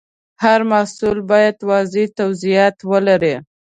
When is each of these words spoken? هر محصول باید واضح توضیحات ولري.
هر 0.43 0.59
محصول 0.71 1.17
باید 1.29 1.55
واضح 1.69 2.05
توضیحات 2.19 2.77
ولري. 2.91 3.35